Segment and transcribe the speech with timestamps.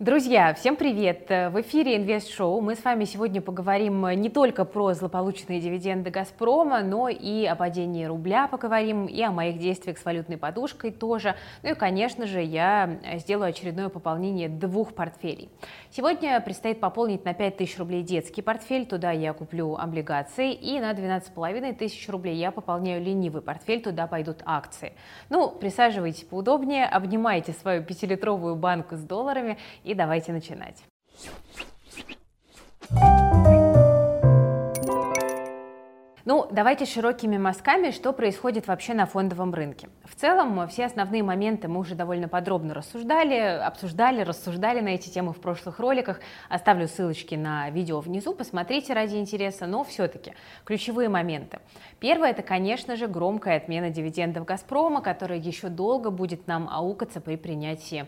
[0.00, 1.28] Друзья, всем привет!
[1.28, 2.60] В эфире Инвест Шоу.
[2.60, 8.04] Мы с вами сегодня поговорим не только про злополучные дивиденды Газпрома, но и о падении
[8.04, 11.34] рубля поговорим, и о моих действиях с валютной подушкой тоже.
[11.64, 15.50] Ну и, конечно же, я сделаю очередное пополнение двух портфелей.
[15.90, 20.92] Сегодня предстоит пополнить на 5 тысяч рублей детский портфель, туда я куплю облигации, и на
[20.92, 24.92] 12,5 тысяч рублей я пополняю ленивый портфель, туда пойдут акции.
[25.28, 29.58] Ну, присаживайтесь поудобнее, обнимайте свою пятилитровую банку с долларами
[29.88, 30.84] и давайте начинать.
[36.24, 39.88] Ну, давайте широкими мазками, что происходит вообще на фондовом рынке.
[40.04, 45.32] В целом, все основные моменты мы уже довольно подробно рассуждали, обсуждали, рассуждали на эти темы
[45.32, 46.20] в прошлых роликах.
[46.50, 50.34] Оставлю ссылочки на видео внизу, посмотрите ради интереса, но все-таки
[50.66, 51.60] ключевые моменты.
[51.98, 57.36] Первое– это, конечно же, громкая отмена дивидендов «Газпрома», которая еще долго будет нам аукаться при
[57.36, 58.06] принятии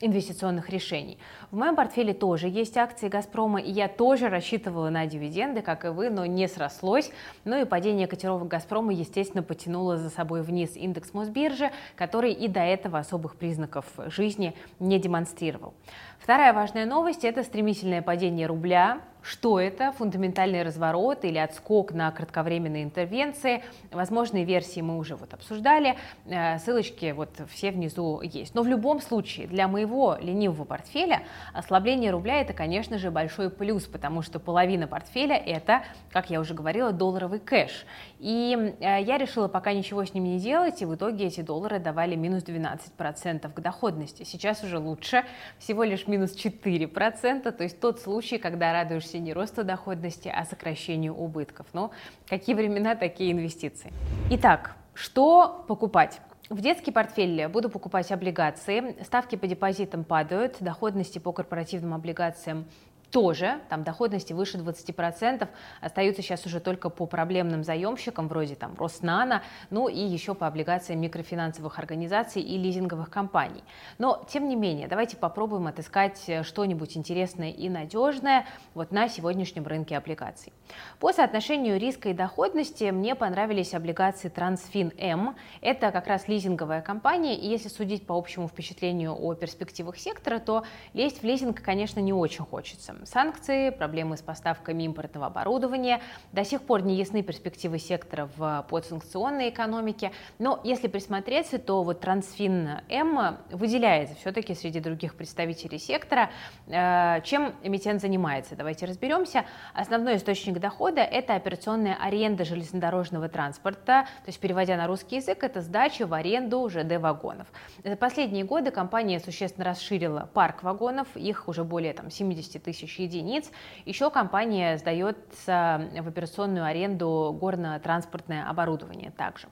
[0.00, 1.18] инвестиционных решений.
[1.50, 5.88] В моем портфеле тоже есть акции «Газпрома», и я тоже рассчитывала на дивиденды, как и
[5.88, 7.10] вы, но не срослось.
[7.44, 12.60] Ну и падение котировок «Газпрома», естественно, потянуло за собой вниз индекс Мосбиржи, который и до
[12.60, 15.74] этого особых признаков жизни не демонстрировал.
[16.18, 19.92] Вторая важная новость– это стремительное падение рубля, что это?
[19.92, 23.62] Фундаментальный разворот или отскок на кратковременные интервенции?
[23.90, 28.54] Возможные версии мы уже вот обсуждали, э, ссылочки вот все внизу есть.
[28.54, 33.84] Но в любом случае для моего ленивого портфеля ослабление рубля это, конечно же, большой плюс,
[33.84, 37.86] потому что половина портфеля это, как я уже говорила, долларовый кэш.
[38.18, 41.78] И э, я решила пока ничего с ним не делать, и в итоге эти доллары
[41.78, 44.24] давали минус 12% к доходности.
[44.24, 45.24] Сейчас уже лучше,
[45.58, 50.44] всего лишь минус 4%, то есть тот случай, когда радуешься вовсе не росту доходности, а
[50.44, 51.66] сокращению убытков.
[51.72, 51.90] Но
[52.28, 53.92] какие времена, такие инвестиции.
[54.30, 56.20] Итак, что покупать?
[56.48, 58.96] В детский портфель буду покупать облигации.
[59.02, 62.66] Ставки по депозитам падают, доходности по корпоративным облигациям
[63.12, 65.46] тоже, там доходности выше 20%,
[65.80, 71.00] остаются сейчас уже только по проблемным заемщикам, вроде там Роснана, ну и еще по облигациям
[71.00, 73.62] микрофинансовых организаций и лизинговых компаний.
[73.98, 79.96] Но, тем не менее, давайте попробуем отыскать что-нибудь интересное и надежное вот на сегодняшнем рынке
[79.98, 80.52] облигаций.
[80.98, 85.36] По соотношению риска и доходности мне понравились облигации Трансфин М.
[85.60, 90.64] Это как раз лизинговая компания, и если судить по общему впечатлению о перспективах сектора, то
[90.94, 96.00] лезть в лизинг, конечно, не очень хочется санкции, проблемы с поставками импортного оборудования.
[96.32, 100.12] До сих пор не ясны перспективы сектора в подсанкционной экономике.
[100.38, 106.30] Но если присмотреться, то вот Трансфин М выделяется все-таки среди других представителей сектора.
[106.66, 108.56] Э, чем эмитент занимается?
[108.56, 109.44] Давайте разберемся.
[109.74, 115.60] Основной источник дохода– это операционная аренда железнодорожного транспорта, то есть переводя на русский язык, это
[115.60, 117.46] сдача в аренду ЖД-вагонов.
[117.84, 122.98] За последние годы компания существенно расширила парк вагонов, их уже более там, 70 тысяч тысяч
[122.98, 123.50] единиц.
[123.84, 129.48] Еще компания сдается в операционную аренду горно-транспортное оборудование также.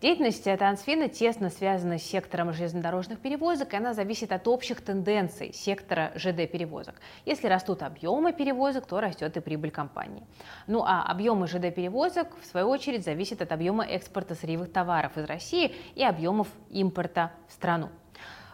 [0.00, 6.12] Деятельность Трансфина тесно связана с сектором железнодорожных перевозок, и она зависит от общих тенденций сектора
[6.14, 6.94] ЖД-перевозок.
[7.26, 10.26] Если растут объемы перевозок, то растет и прибыль компании.
[10.66, 15.74] Ну а объемы ЖД-перевозок, в свою очередь, зависят от объема экспорта сырьевых товаров из России
[15.94, 17.90] и объемов импорта в страну.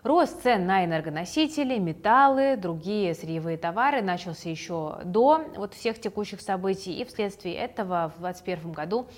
[0.06, 6.92] Рост цен на энергоносители, металлы, другие сырьевые товары начался еще до вот всех текущих событий,
[6.92, 9.08] и вследствие этого в 2021 году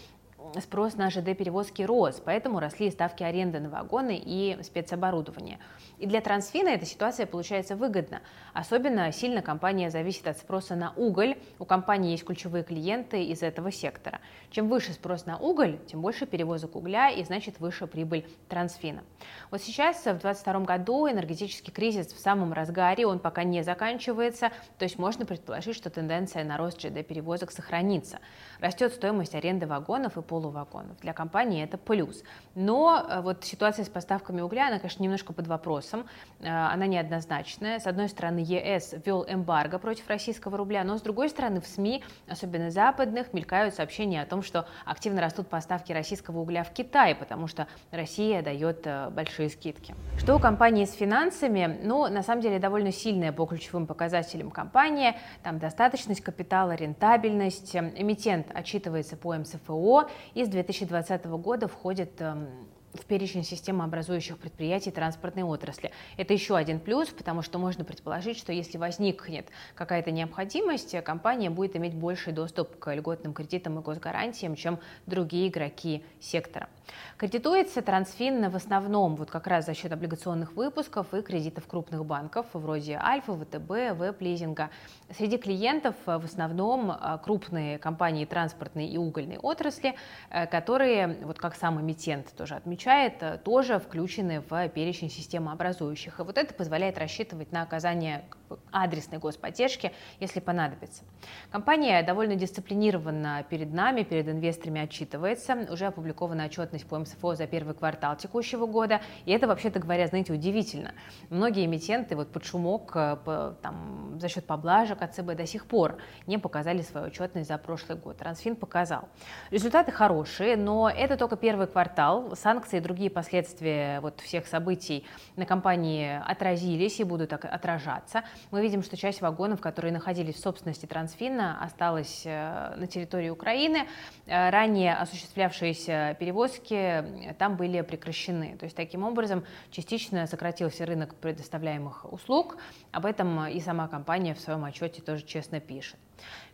[0.60, 5.58] спрос на ЖД-перевозки рос, поэтому росли ставки аренды на вагоны и спецоборудование.
[5.98, 8.20] И для Трансфина эта ситуация получается выгодна.
[8.54, 11.36] Особенно сильно компания зависит от спроса на уголь.
[11.58, 14.20] У компании есть ключевые клиенты из этого сектора.
[14.50, 19.02] Чем выше спрос на уголь, тем больше перевозок угля и значит выше прибыль Трансфина.
[19.50, 24.84] Вот сейчас, в 2022 году, энергетический кризис в самом разгаре, он пока не заканчивается, то
[24.84, 28.20] есть можно предположить, что тенденция на рост ЖД-перевозок сохранится.
[28.60, 30.96] Растет стоимость аренды вагонов и полувагонов.
[31.00, 32.22] Для компании это плюс.
[32.54, 36.06] Но э, вот ситуация с поставками угля, она, конечно, немножко под вопросом.
[36.40, 37.80] Э, она неоднозначная.
[37.80, 42.04] С одной стороны, ЕС ввел эмбарго против российского рубля, но с другой стороны, в СМИ,
[42.28, 47.48] особенно западных, мелькают сообщения о том, что активно растут поставки российского угля в Китай, потому
[47.48, 49.96] что Россия дает э, большие скидки.
[50.18, 51.80] Что у компании с финансами?
[51.82, 55.16] Ну, на самом деле, довольно сильная по ключевым показателям компания.
[55.42, 57.74] Там достаточность капитала, рентабельность.
[57.74, 62.48] Эмитент отчитывается по МСФО и с 2020 года входит эм,
[62.94, 65.92] в перечень системообразующих предприятий транспортной отрасли.
[66.16, 71.76] Это еще один плюс, потому что можно предположить, что если возникнет какая-то необходимость, компания будет
[71.76, 76.68] иметь больший доступ к льготным кредитам и госгарантиям, чем другие игроки сектора.
[77.16, 82.46] Кредитуется Трансфин в основном вот как раз за счет облигационных выпусков и кредитов крупных банков,
[82.52, 84.70] вроде Альфа, ВТБ, Веб-лизинга.
[85.16, 89.94] Среди клиентов в основном а, крупные компании транспортной и угольной отрасли,
[90.30, 96.20] э, которые, вот как сам эмитент тоже отмечает, э, тоже включены в перечень системообразующих.
[96.20, 98.24] И вот это позволяет рассчитывать на оказание
[98.70, 101.02] адресной господдержки, если понадобится.
[101.50, 105.66] Компания довольно дисциплинированно перед нами, перед инвесторами отчитывается.
[105.70, 109.00] Уже опубликована отчетность по МСФО за первый квартал текущего года.
[109.24, 110.94] И это, вообще-то говоря, знаете, удивительно.
[111.30, 113.16] Многие эмитенты вот под шумок э,
[113.62, 118.16] там, за счет поблажек от до сих пор не показали свою отчетность за прошлый год.
[118.18, 119.08] Трансфин показал.
[119.50, 122.36] Результаты хорошие, но это только первый квартал.
[122.36, 125.04] Санкции и другие последствия вот всех событий
[125.36, 130.86] на компании отразились и будут отражаться мы видим, что часть вагонов, которые находились в собственности
[130.86, 133.86] Трансфина, осталась э, на территории Украины.
[134.26, 138.56] Э, ранее осуществлявшиеся перевозки э, там были прекращены.
[138.58, 142.56] То есть таким образом частично сократился рынок предоставляемых услуг.
[142.92, 145.98] Об этом и сама компания в своем отчете тоже честно пишет.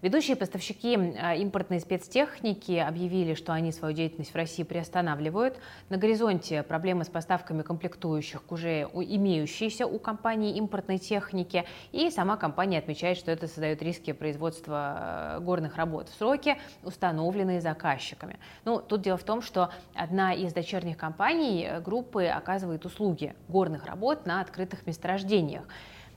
[0.02, 5.56] Ведущие поставщики а, импортной спецтехники объявили, что они свою деятельность в России приостанавливают.
[5.88, 11.64] На горизонте проблемы с поставками комплектующих к уже имеющейся у компании импортной техники.
[11.92, 17.60] И сама компания отмечает, что это создает риски производства а, горных работ в сроки, установленные
[17.60, 18.38] заказчиками.
[18.64, 23.86] Ну, тут дело в том, что одна из дочерних компаний э, группы оказывает услуги горных
[23.86, 25.64] работ на открытых месторождениях.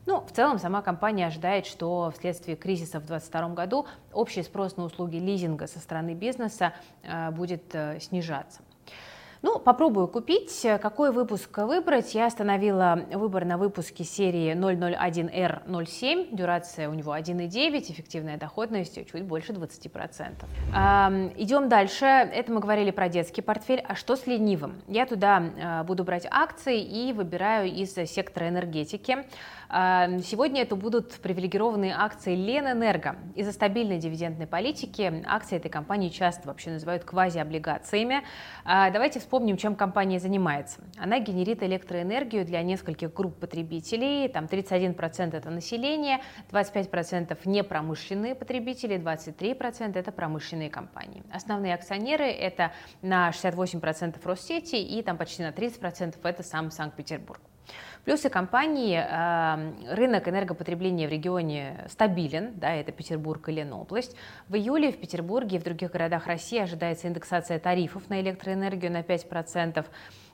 [0.07, 4.85] Ну, в целом, сама компания ожидает, что вследствие кризиса в 2022 году общий спрос на
[4.85, 6.73] услуги лизинга со стороны бизнеса
[7.03, 8.61] э, будет э, снижаться.
[9.43, 10.65] Ну, попробую купить.
[10.81, 12.15] Какой выпуск выбрать?
[12.15, 16.35] Я остановила выбор на выпуске серии 001R07.
[16.35, 20.45] Дюрация у него 1,9, эффективная доходность чуть больше 20%.
[20.75, 22.05] Эм, идем дальше.
[22.05, 23.83] Это мы говорили про детский портфель.
[23.87, 24.81] А что с ленивым?
[24.87, 29.17] Я туда э, буду брать акции и выбираю из сектора энергетики.
[29.69, 33.17] Эм, сегодня это будут привилегированные акции Ленэнерго.
[33.35, 38.23] Из-за стабильной дивидендной политики акции этой компании часто вообще называют квазиоблигациями.
[38.65, 40.79] Э, давайте вспомним, чем компания занимается.
[40.97, 44.29] Она генерит электроэнергию для нескольких групп потребителей.
[44.29, 51.23] Там 31% это население, 25% не промышленные потребители, 23% это промышленные компании.
[51.29, 52.71] Основные акционеры это
[53.01, 57.41] на 68% Россети и там почти на 30% это сам Санкт-Петербург.
[58.07, 64.15] Плюсы компании, эм, рынок энергопотребления в регионе стабилен, да, это Петербург и Ленобласть.
[64.47, 69.01] В июле в Петербурге и в других городах России ожидается индексация тарифов на электроэнергию на
[69.01, 69.85] 5%.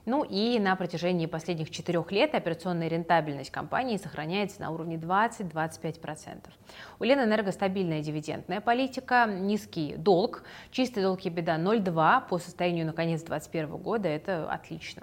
[0.06, 6.44] Ну и на протяжении последних четырех лет операционная рентабельность компании сохраняется на уровне 20-25%.
[7.00, 12.92] У Ленэнерго стабильная дивидендная политика, низкий долг, чистый долг и беда 0,2 по состоянию на
[12.92, 15.02] конец 2021 года, это отлично.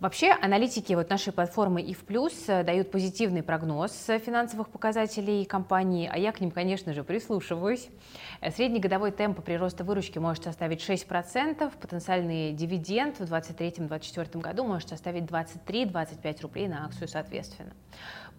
[0.00, 3.90] Вообще аналитики вот нашей платформы и в плюс э, дают позитивный прогноз
[4.24, 7.88] финансовых показателей компании, а я к ним, конечно же, прислушиваюсь.
[8.40, 14.90] Э, средний годовой темп прироста выручки может составить 6%, потенциальный дивиденд в 2023-2024 году может
[14.90, 17.72] составить 23-25 рублей на акцию соответственно.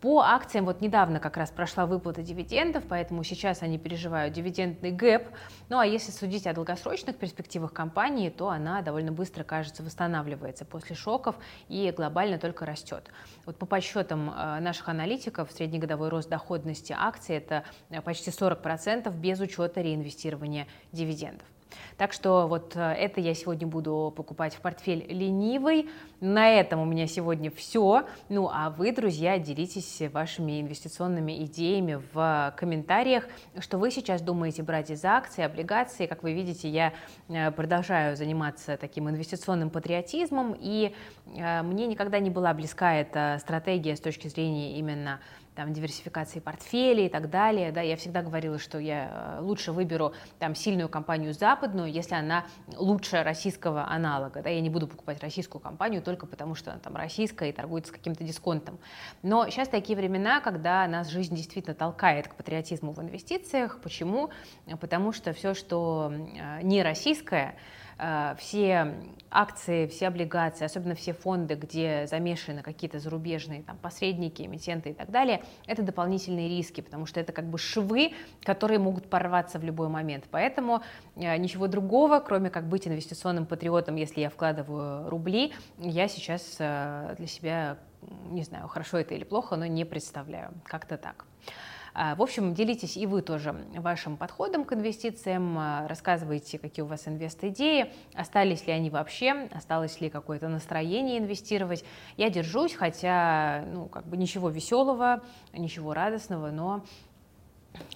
[0.02, 5.28] По акциям вот недавно как раз прошла выплата дивидендов, поэтому сейчас они переживают дивидендный гэп.
[5.68, 10.96] Ну а если судить о долгосрочных перспективах компании, то она довольно быстро, кажется, восстанавливается после
[10.96, 11.36] шоков
[11.68, 13.12] и глобально только растет.
[13.46, 19.42] Вот по подсчетам э, наших аналитиков, среднегодовой рост доходности акций это э, почти 40% без
[19.42, 21.48] учета реинвестирования дивидендов.
[21.98, 25.90] Так что вот э, это я сегодня буду покупать в портфель ленивый.
[26.22, 28.06] На этом у меня сегодня все.
[28.30, 33.26] Ну а вы, друзья, делитесь вашими инвестиционными идеями в комментариях,
[33.60, 36.08] что вы сейчас думаете брать из акций, облигаций.
[36.08, 36.94] Как вы видите, я
[37.28, 40.96] э, продолжаю заниматься таким инвестиционным патриотизмом, и
[41.36, 45.20] э, мне никогда не была близка эта стратегия с точки зрения именно
[45.56, 47.72] там, диверсификации портфелей и так далее.
[47.72, 52.46] Да, я всегда говорила, что я э, лучше выберу там, сильную компанию западную, если она
[52.76, 54.42] лучше российского аналога.
[54.42, 57.88] Да, я не буду покупать российскую компанию только потому, что она там российская и торгует
[57.88, 58.80] с каким-то дисконтом.
[59.22, 63.80] Но сейчас такие времена, когда нас жизнь действительно толкает к патриотизму в инвестициях.
[63.82, 64.30] Почему?
[64.80, 67.56] Потому что все, что э, не российское,
[68.38, 68.96] все
[69.32, 75.12] акции, все облигации, особенно все фонды, где замешаны какие-то зарубежные там, посредники, эмитенты и так
[75.12, 78.14] далее, это дополнительные риски, потому что это как бы швы,
[78.44, 80.26] которые могут порваться в любой момент.
[80.32, 80.82] Поэтому
[81.16, 87.16] э, ничего другого, кроме как быть инвестиционным патриотом, если я вкладываю рубли, я сейчас э,
[87.18, 87.78] для себя,
[88.30, 90.52] не знаю, хорошо это или плохо, но не представляю.
[90.64, 91.26] Как-то так.
[91.94, 96.88] А, в общем, делитесь и вы тоже вашим подходом к инвестициям, а, рассказывайте, какие у
[96.88, 101.84] вас инвест-идеи, остались ли они вообще, осталось ли какое-то настроение инвестировать.
[102.18, 105.22] Я держусь, хотя, ну, как бы ничего веселого,
[105.54, 106.84] ничего радостного, но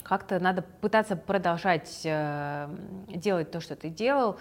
[0.03, 2.69] как-то надо пытаться продолжать э,
[3.07, 4.37] делать то, что ты делал,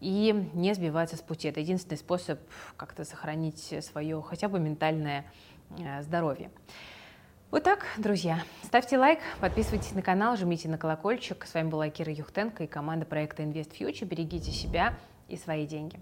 [0.00, 1.48] и не сбиваться с пути.
[1.48, 2.38] Это единственный способ
[2.76, 5.24] как-то сохранить свое хотя бы ментальное
[5.76, 6.50] э, здоровье.
[7.50, 8.44] Вот так, друзья.
[8.62, 11.46] Ставьте лайк, подписывайтесь на канал, жмите на колокольчик.
[11.46, 14.04] С вами была Кира Юхтенко и команда проекта Invest Future.
[14.04, 14.92] Берегите себя
[15.28, 15.98] и свои деньги.